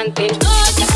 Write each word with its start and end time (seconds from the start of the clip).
constante. 0.00 0.28
No 0.32 0.74
te 0.76 0.89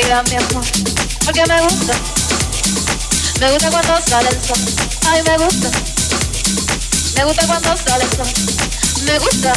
y 0.00 0.04
y. 0.06 0.60
Porque 1.24 1.44
me 1.46 1.60
gusta, 1.62 1.94
me 3.40 3.50
gusta 3.52 3.70
cuando 3.70 4.00
sale 4.00 4.28
el 4.28 4.42
sol. 4.42 4.58
Ay, 5.08 5.22
me 5.22 5.36
gusta, 5.36 5.70
me 7.16 7.24
gusta 7.24 7.46
cuando 7.46 7.76
sale 7.76 8.04
el 8.04 8.10
sol. 8.10 8.26
Me 9.04 9.18
gusta, 9.18 9.52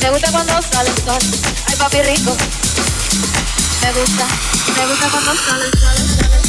me 0.00 0.10
gusta 0.10 0.32
cuando 0.32 0.62
sale 0.62 0.90
el 0.90 0.96
sol. 0.96 1.18
Ay, 1.66 1.76
papi 1.76 2.02
rico. 2.02 2.36
Me 3.82 3.92
gusta, 3.92 4.26
me 4.76 4.86
gusta 4.86 5.08
cuando 5.10 5.34
sale 5.44 5.64
el 5.64 5.78
sol. 5.78 6.48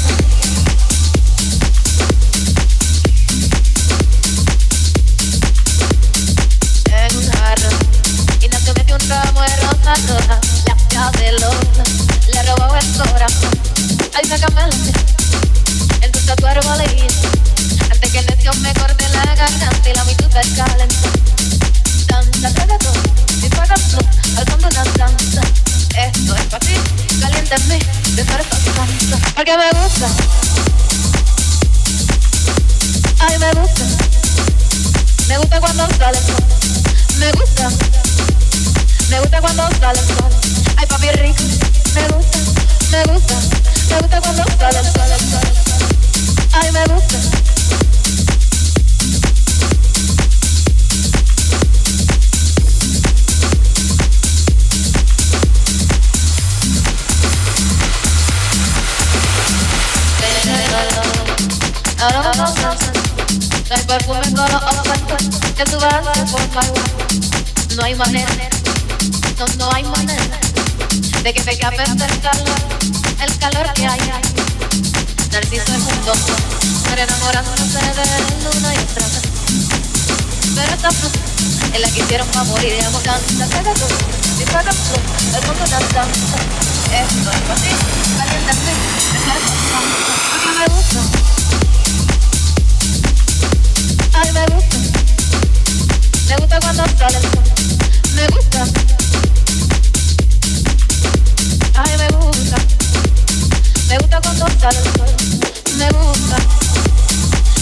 ramo 9.09 9.41
de 9.41 9.55
rosa 9.57 10.68
roja, 10.99 11.05
la 11.05 11.11
cabelosa, 11.11 11.83
le 12.33 12.43
robó 12.43 12.75
el 12.75 12.87
corazón. 12.97 13.51
Ay, 14.15 14.27
sácame 14.27 14.61
en 16.01 16.11
tu 16.11 16.19
tatuaje 16.19 16.59
leí, 16.77 17.07
antes 17.91 18.11
que 18.11 18.19
el 18.19 18.25
necio 18.25 18.51
me 18.61 18.73
corte 18.73 19.05
la 19.13 19.23
garganta 19.35 19.89
y 19.89 19.93
la 19.93 20.03
mitad 20.03 20.27
del 20.27 20.55
calentón. 20.55 21.11
Danza, 22.07 22.49
paga 22.51 22.77
flow, 22.79 24.03
al 24.37 24.45
fondo 24.47 24.67
una 24.67 24.83
danza. 24.97 25.41
Esto 25.95 26.35
es 26.35 26.43
para 26.45 26.65
ti, 26.65 26.73
caliente 27.21 27.55
en 27.55 27.67
mí, 27.67 27.79
de 28.15 28.23
ser 28.23 28.45
danza, 28.49 29.33
porque 29.35 29.57
me 29.57 29.69
gusta. 29.79 30.07
Ay, 33.19 33.37
me 33.37 33.51
gusta, 33.53 33.83
me 35.27 35.37
gusta 35.37 35.59
cuando 35.59 35.87
sale 35.97 36.19
me 37.17 37.31
gusta. 37.33 37.69
Me 39.09 39.19
gusta 39.21 39.41
cuando 39.41 39.67
sale 39.79 39.99
el 39.99 40.05
sol. 40.05 40.31
Ay, 40.77 40.85
papi 40.85 41.09
rico. 41.09 41.43
Me 41.95 42.07
gusta, 42.09 42.37
me 42.91 43.03
gusta. 43.11 43.35
Me 43.89 43.99
gusta 44.01 44.21
cuando 44.21 44.43
sale 44.43 44.79
Ay, 46.53 46.71
me 46.71 46.85
gusta. 46.85 47.15
Ahora 62.01 62.31
no, 62.37 62.45
no, 62.45 62.75
hay 63.71 63.83
perfume 63.83 64.21
con 64.21 64.51
los 64.51 64.63
ojos, 64.63 64.87
que 65.57 65.65
tú 65.65 65.77
vas 65.79 67.75
No 67.75 67.83
hay 67.83 67.95
manera 67.95 68.49
no, 69.39 69.69
hay 69.71 69.83
manera 69.83 70.37
de 71.23 71.33
que 71.33 71.41
me 71.43 71.53
escape 71.53 71.81
el 71.81 72.19
calor, 72.19 72.59
el 73.21 73.37
calor 73.37 73.73
que 73.73 73.87
hay. 73.87 73.99
Narciso 75.31 75.63
es 75.63 75.69
un 75.69 75.99
tonto, 76.03 76.33
pero 76.83 77.03
enamorándose 77.03 77.79
de 77.79 78.03
luna 78.43 78.73
y 78.73 78.77
otra 78.79 79.07
vez. 79.07 79.21
Pero 80.55 80.73
esta 80.73 80.91
fruta 80.91 81.19
es 81.73 81.79
la 81.79 81.89
que 81.89 82.01
hicieron 82.01 82.27
para 82.27 82.43
morir 82.45 82.73
y 82.81 82.83
amo 82.83 82.99
canta, 82.99 83.47
caga 83.47 83.73
tú, 83.75 83.85
si 84.37 84.43
paga 84.43 84.71
tú, 84.71 84.95
el 85.37 85.47
mundo 85.47 85.65
danza. 85.69 86.03
Esto 86.91 87.31
es 87.31 87.41
para 87.47 87.61
ti, 87.61 87.69
caliéntate, 88.17 88.73
dejar 89.13 89.39
porque 90.31 90.51
me 90.59 90.67
gusta. 90.75 90.99
Ay, 94.19 94.31
me 94.33 94.45
gusta, 94.53 94.77
me 96.27 96.35
gusta 96.35 96.59
cuando 96.59 96.83
sale 96.97 97.17
el 97.17 97.23
sol, 97.23 97.43
me 98.15 98.27
gusta. 98.27 98.98
Ay, 101.81 101.97
me 101.97 102.07
gusta, 102.17 102.57
me 103.87 103.97
gusta 103.99 104.21
cuando 104.21 104.45
sale 104.59 104.79
el 104.79 104.83
sol. 104.83 105.07
Me 105.77 105.89
gusta, 105.91 106.37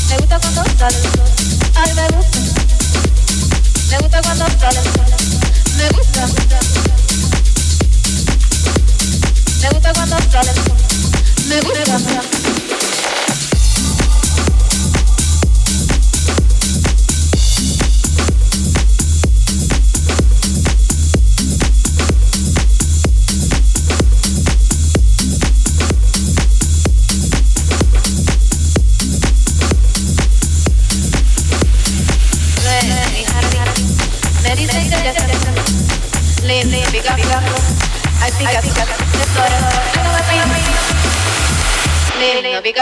me 0.10 0.18
gusta 0.18 0.40
cuando 0.40 0.64
sale 0.80 0.98
el 0.98 1.04
sol. 1.04 1.30
Ay, 1.76 1.94
me 1.94 2.02
gusta, 2.08 2.17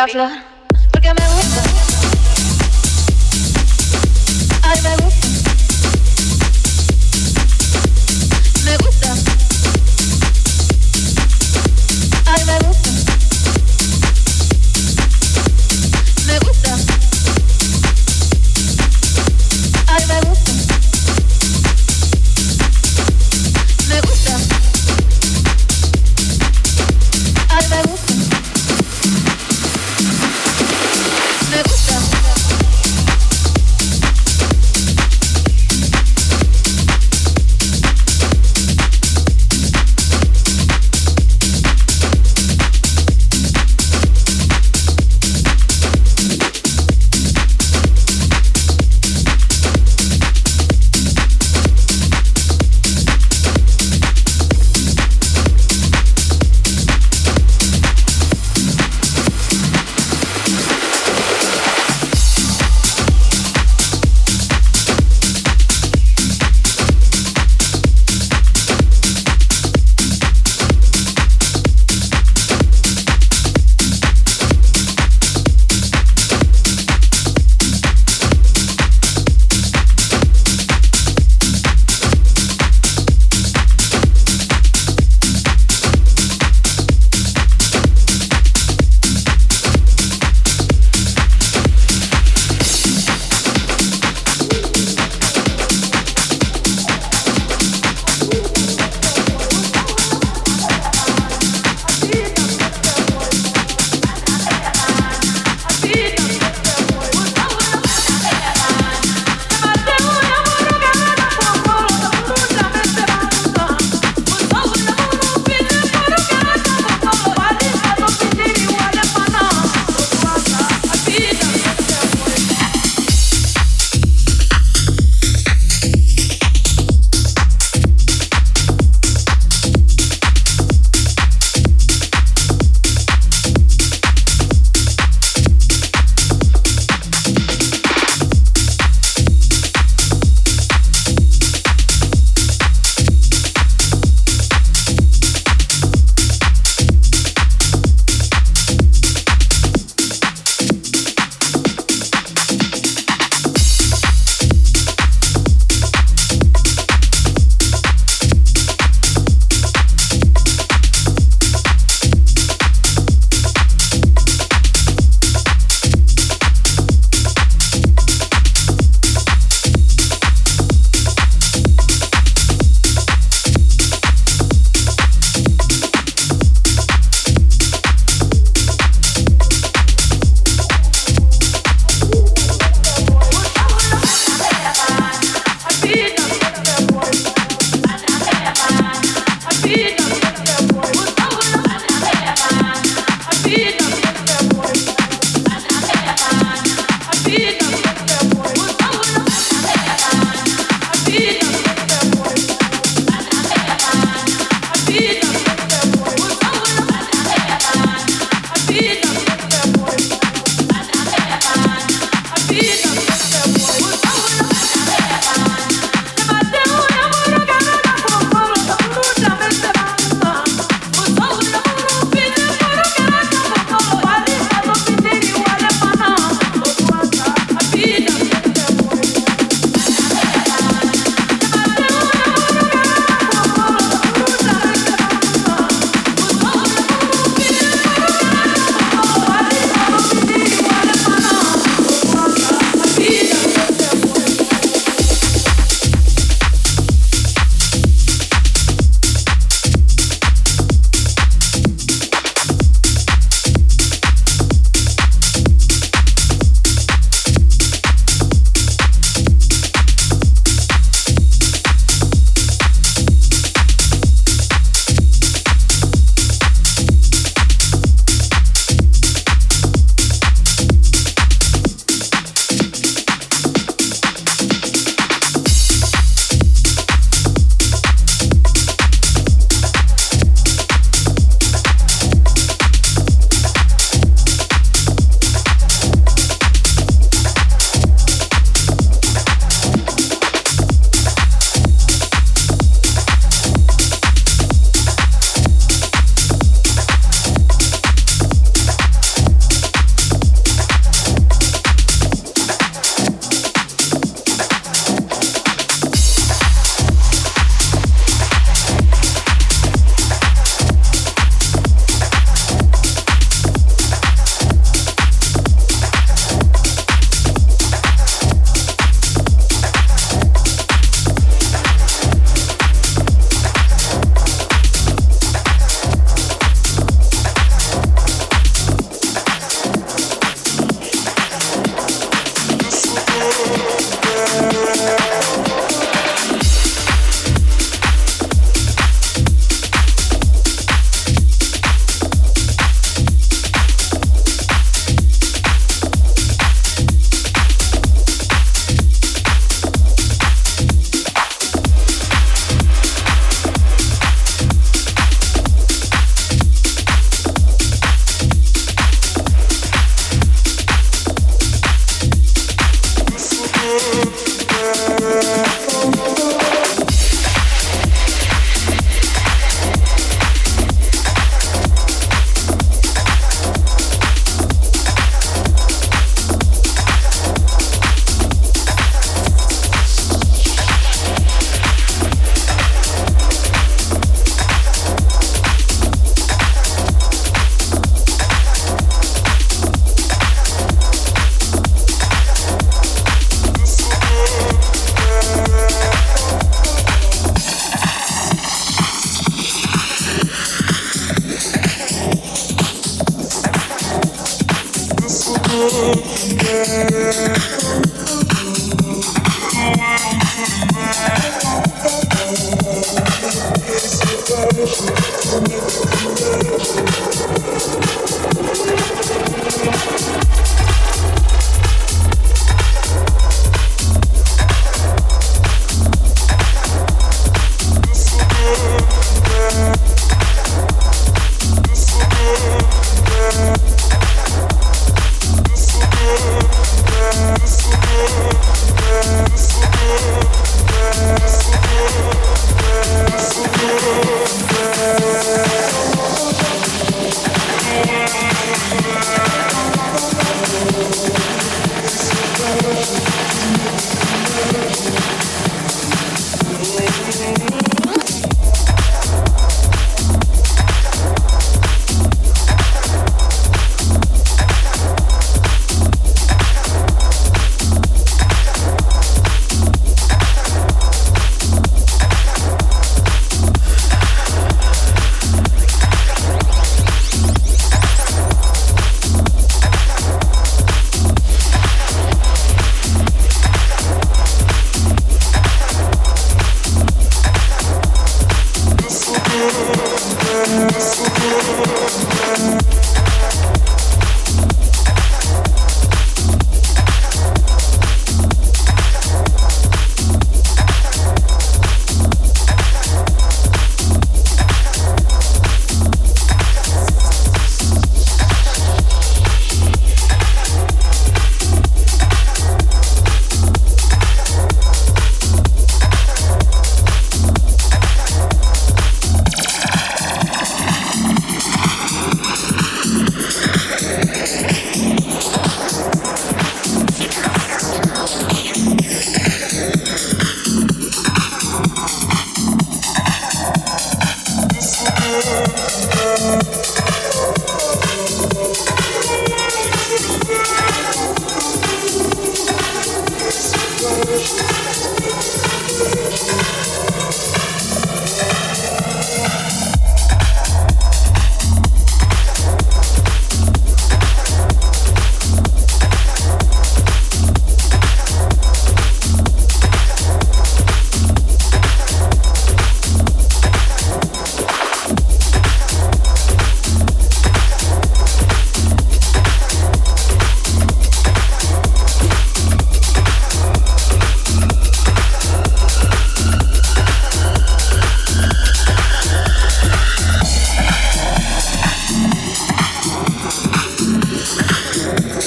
pica 0.05 0.27
flor, 0.27 0.44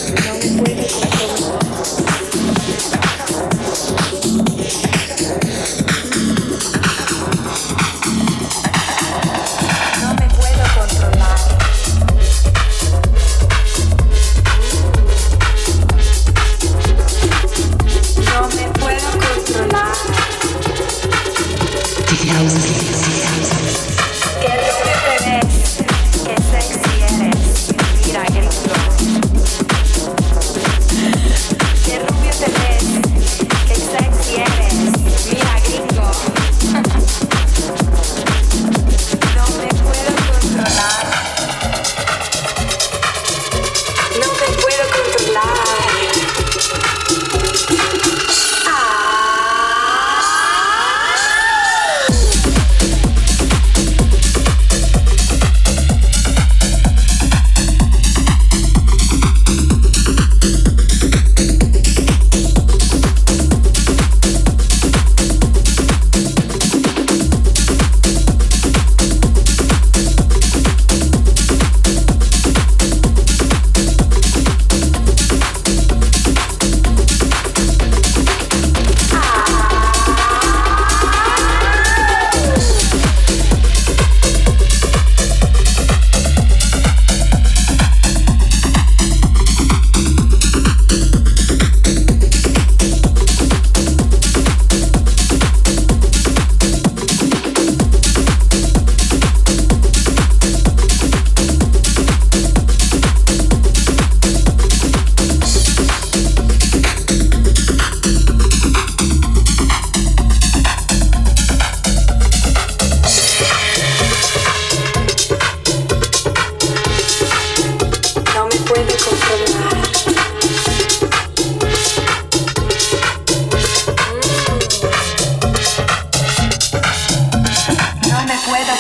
you. 0.07 0.15
know 0.15 0.38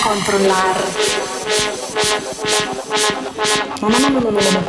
controlar. 0.09 0.77
No, 3.83 3.89
no, 3.91 3.99
no, 3.99 4.09
no, 4.09 4.21
no, 4.21 4.31
no. 4.31 4.61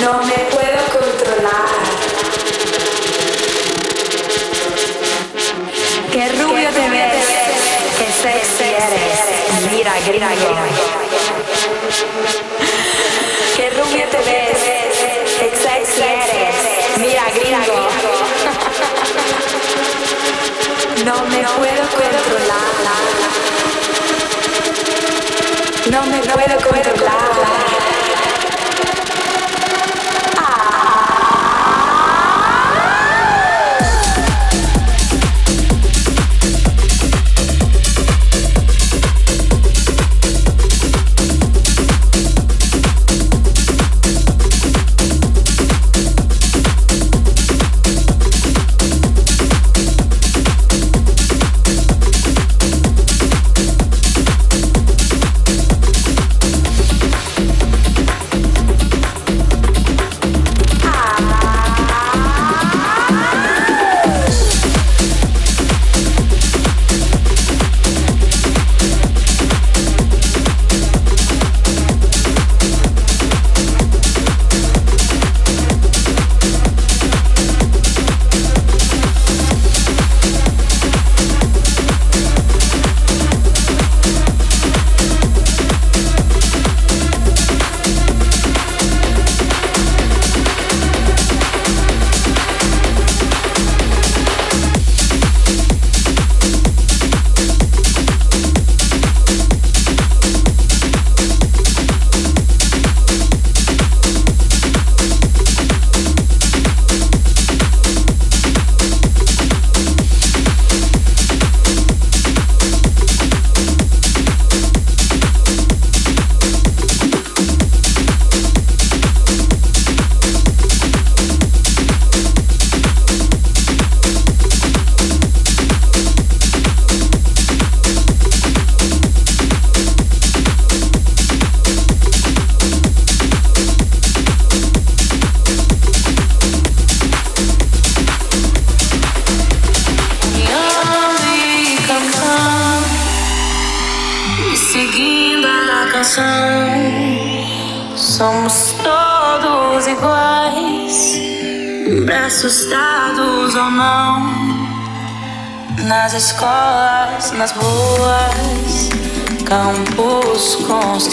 No 0.00 0.12
me 0.24 0.38
puedo 0.54 0.80
controlar. 0.98 1.80
Qué 6.12 6.28
rubio 6.42 6.68
te 6.70 6.88
ves, 6.90 7.26
qué 7.98 8.08
sexy 8.22 8.68
eres. 8.88 9.70
Mira, 9.70 9.94
gringo. 10.06 10.54
Qué 13.56 13.70
rubio 13.70 14.04
te 14.10 14.18
ves, 14.28 14.60
qué 15.38 15.50
sexy 15.56 16.02
eres. 16.02 16.98
Mira, 16.98 17.24
gringo. 17.32 18.19
No 21.04 21.14
me 26.06 26.20
puedo 26.20 26.56
controlar. 26.56 27.89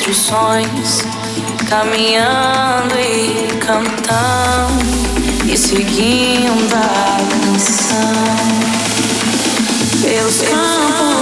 Construções, 0.08 1.06
caminhando 1.68 2.96
e 2.98 3.48
cantando 3.58 4.86
e 5.46 5.58
seguindo 5.58 6.74
a 6.74 7.18
canção. 7.30 7.98
Pelos 10.02 10.42
campos 10.44 11.17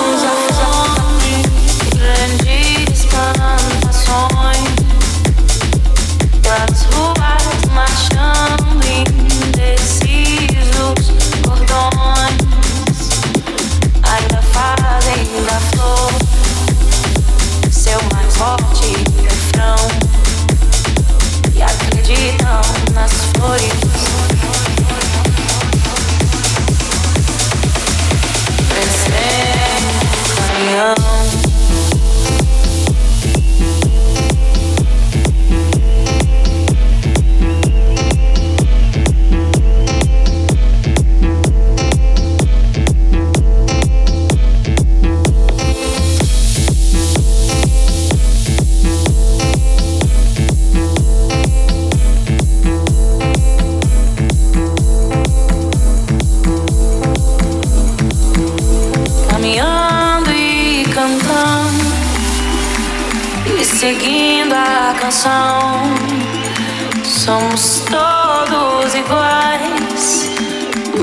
Somos 67.26 67.82
todos 67.90 68.94
iguais, 68.94 70.30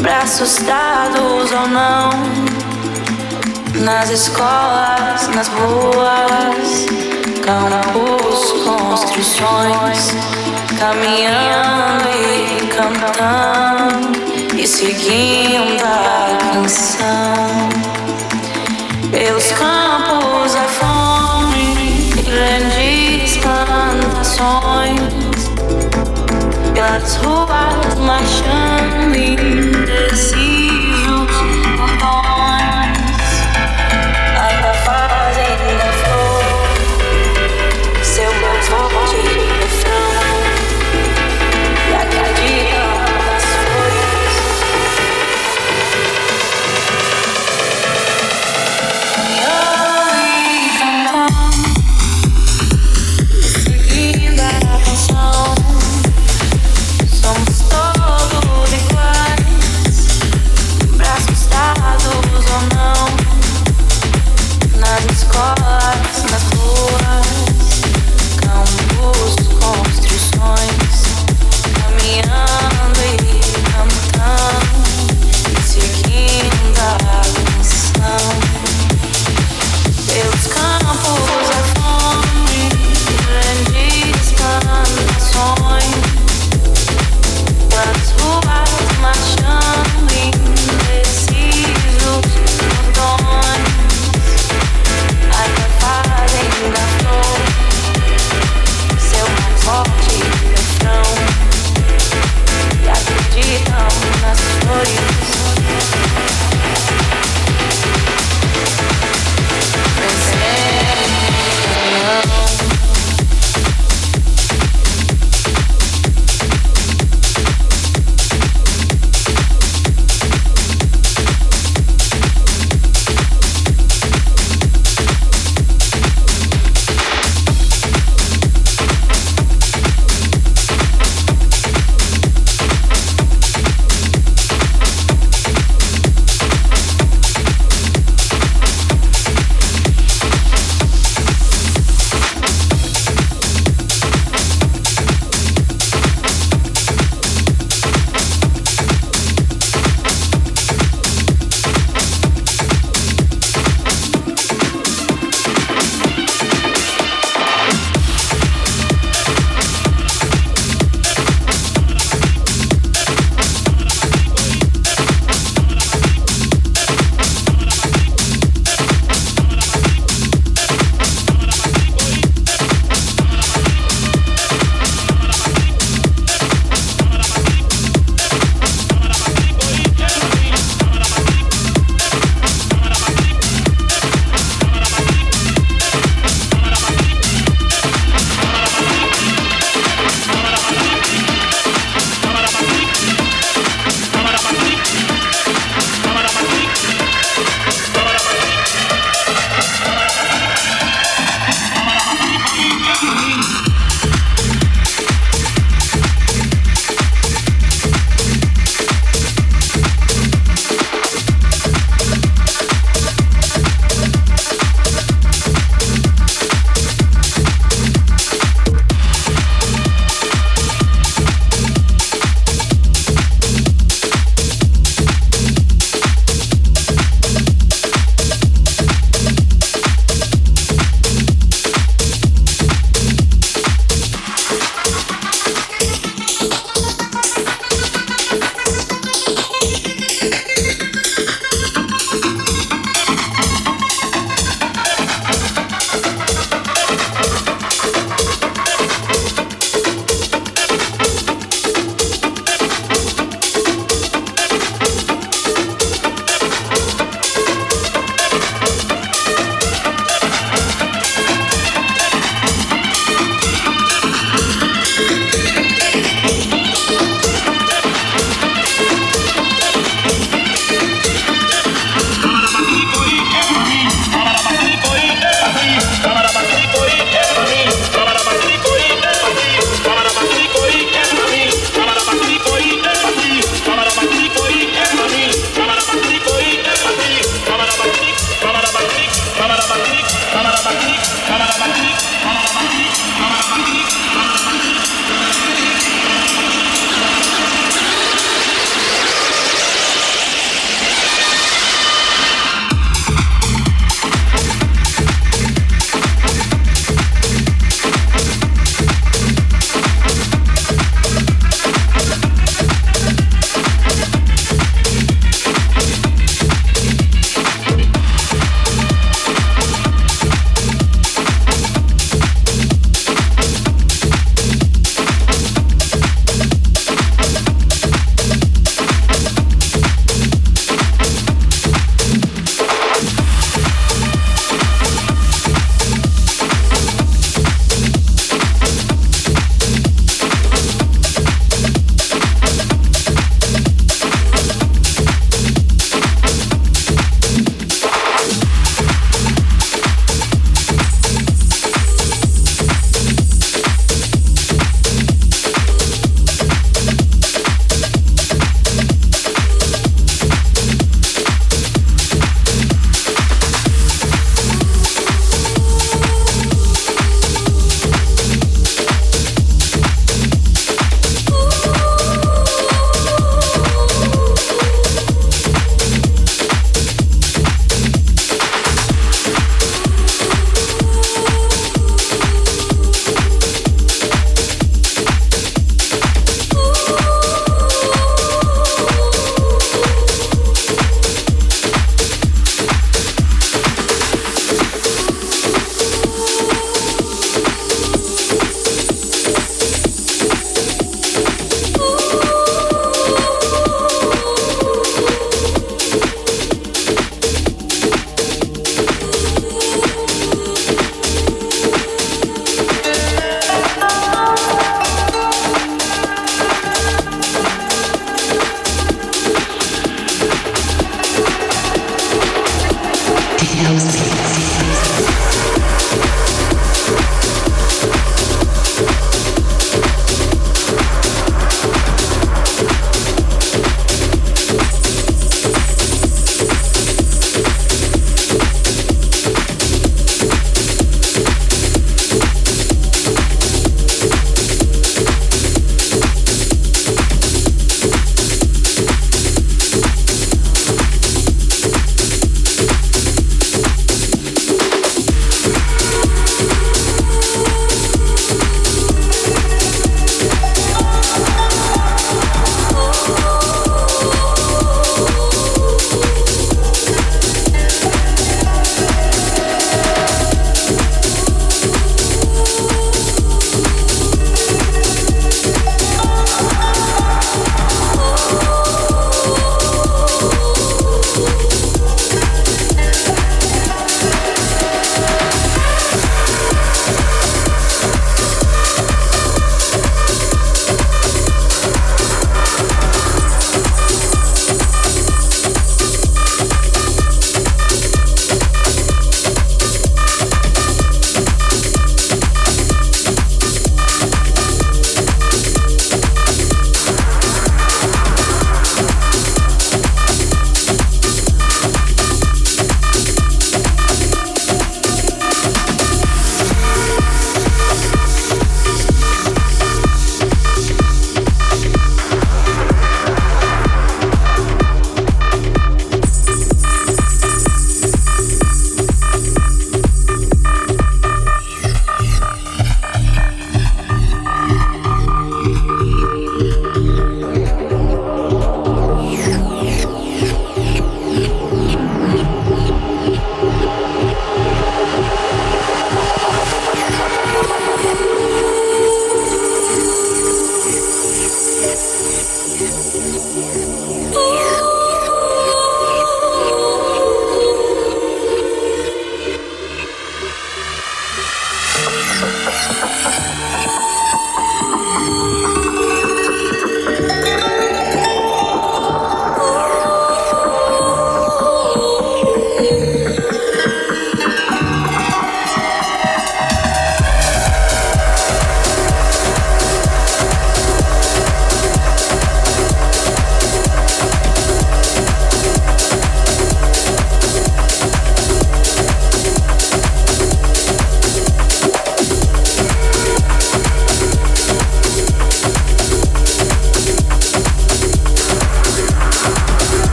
braços 0.00 0.58
dados 0.58 1.50
ou 1.50 1.66
não. 1.66 2.10
Nas 3.82 4.10
escolas, 4.10 5.26
nas 5.34 5.48
ruas, 5.48 6.86
campos, 7.44 8.52
construções, 8.62 10.14
caminhando 10.78 12.08
e 12.14 12.64
cantando 12.68 14.56
e 14.56 14.68
seguindo 14.68 15.82
a 15.82 16.38
canção 16.52 17.68
pelos 19.10 19.50
campos 19.50 20.54
afora 20.54 20.94
grandes 22.24 23.36
plantações 23.38 25.23
tua, 26.84 27.00
tua 27.22 27.46
paixão 28.06 29.08
me 29.10 29.34
indecisa. 29.34 30.53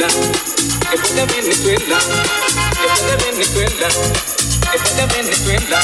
Venezuela, 0.00 0.40
después 0.90 1.14
de 1.14 1.26
Venezuela, 1.26 1.98
después 2.80 3.06
de 3.06 3.16
Venezuela, 3.30 3.88
después 4.72 4.96
de 4.96 5.06
Venezuela, 5.06 5.78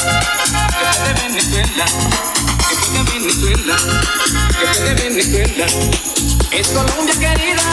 después 0.70 0.98
de 1.02 1.12
Venezuela, 1.22 1.84
después 2.70 2.92
de 2.92 3.02
Venezuela, 3.12 3.76
después 4.58 4.84
de 4.84 4.94
Venezuela, 4.94 5.66
es 6.50 6.68
Colombia 6.68 7.14
querida, 7.20 7.64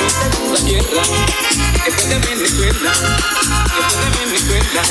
mi 0.00 0.10
segunda 0.10 0.58
tierra, 0.64 1.02
después 1.84 2.08
de 2.08 2.18
Venezuela, 2.18 2.92
después 3.78 3.96
de 4.00 4.10
Venezuela, 4.24 4.82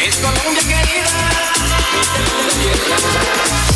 es 0.00 0.16
Colombia 0.16 0.62
querida, 0.62 1.12
mi 1.92 2.04
segunda 2.04 2.54
tierra. 2.60 3.71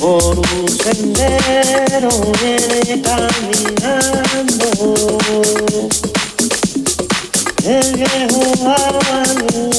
por 0.00 0.38
un 0.38 0.66
sendero 0.66 2.08
viene 2.42 3.02
caminando. 3.02 4.68
El 7.62 7.96
viejo 7.96 8.42
Abalú 8.64 9.70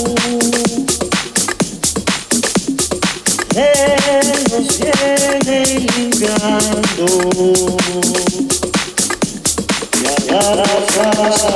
él 3.55 4.43
nos 4.51 4.79
viene 4.79 5.57
limpiando. 5.97 7.05
Y 10.03 10.33
a 10.33 10.55
la 10.55 10.69
salud 10.93 11.51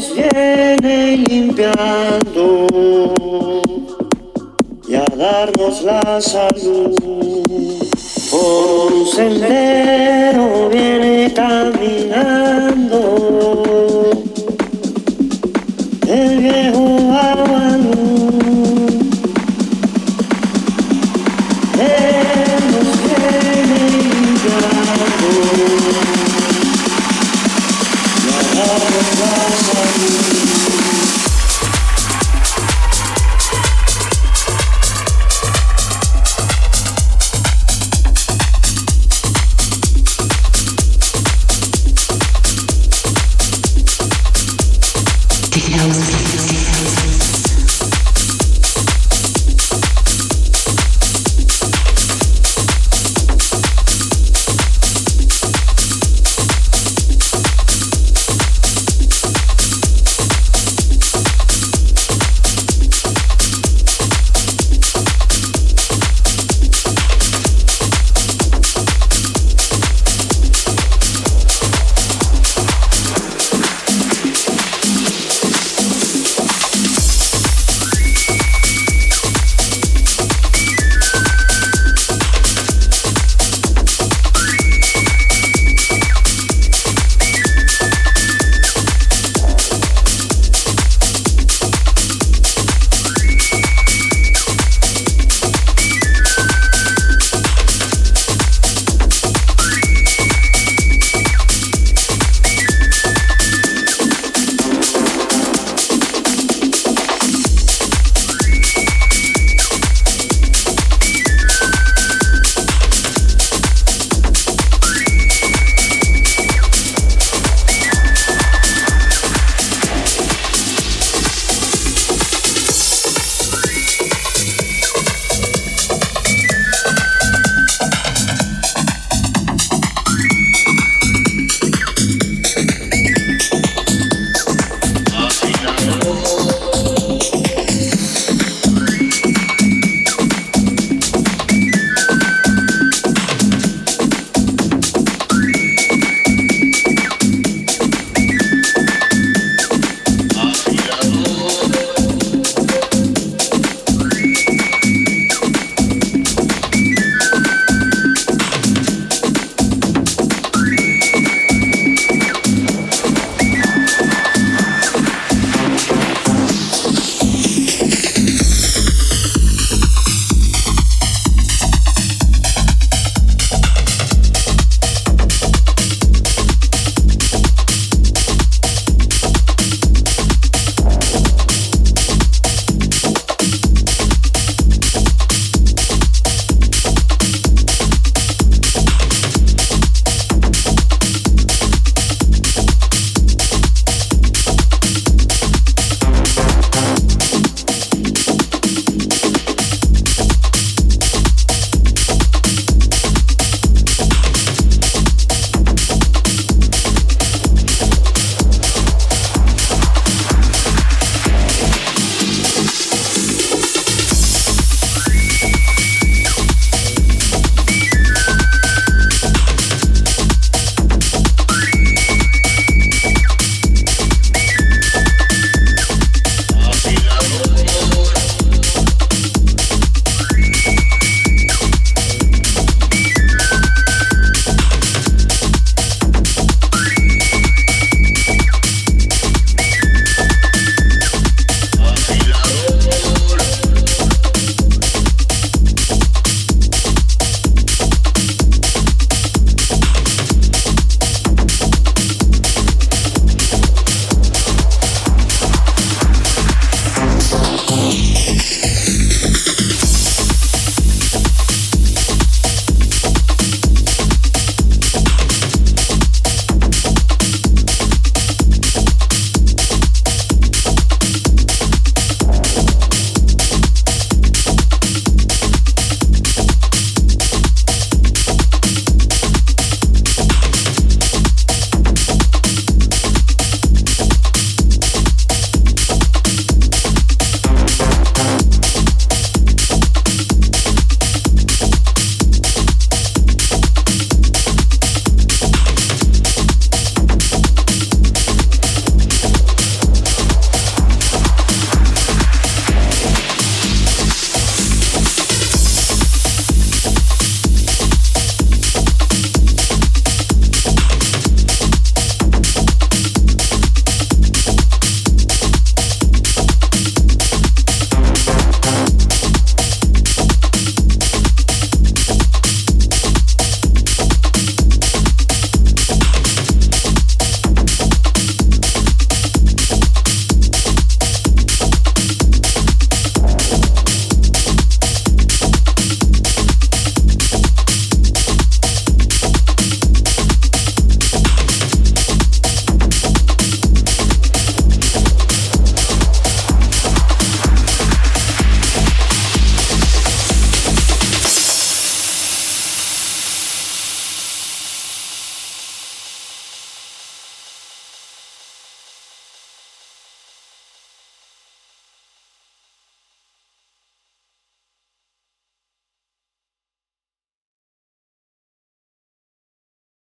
nos 0.00 0.14
viene 0.14 1.18
limpiando 1.18 2.66
y 4.88 4.94
a 4.94 5.04
darnos 5.14 5.82
la 5.82 6.20
salud. 6.22 6.96
Por 8.30 8.92
un 8.92 9.06
sendero 9.06 10.29